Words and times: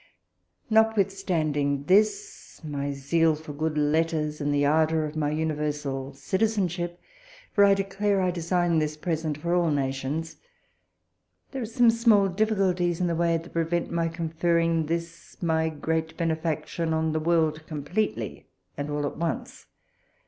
Notwithstanding 0.71 1.83
this 1.83 2.59
my 2.63 2.91
zeal 2.91 3.35
for 3.35 3.53
good 3.53 3.77
letters, 3.77 4.41
and 4.41 4.51
the 4.51 4.65
ardour 4.65 5.05
of 5.05 5.15
my 5.15 5.29
universal 5.29 6.15
citizenship, 6.15 6.99
(for 7.53 7.63
I 7.63 7.75
declare 7.75 8.19
I 8.19 8.31
design 8.31 8.79
this 8.79 8.97
present 8.97 9.37
for 9.37 9.53
all 9.53 9.69
nations) 9.69 10.37
there 11.51 11.61
are 11.61 11.67
some 11.67 11.91
small 11.91 12.29
difficulties 12.29 12.99
in 12.99 13.05
the 13.05 13.15
way, 13.15 13.37
that 13.37 13.53
prevent 13.53 13.91
my 13.91 14.07
conferring 14.07 14.87
this 14.87 15.39
my 15.39 15.69
great 15.69 16.17
benefaction 16.17 16.95
on 16.95 17.11
the 17.11 17.19
world 17.19 17.67
compleatly 17.67 18.47
and 18.75 18.89
all 18.89 19.05
at 19.05 19.17
once. 19.17 19.67